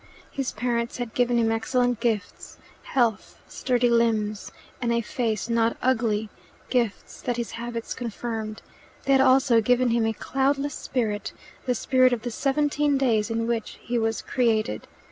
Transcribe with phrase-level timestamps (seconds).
[0.31, 6.27] His parents had given him excellent gifts health, sturdy limbs, and a face not ugly,
[6.71, 8.63] gifts that his habits confirmed.
[9.05, 11.33] They had also given him a cloudless spirit
[11.67, 14.87] the spirit of the seventeen days in which he was created.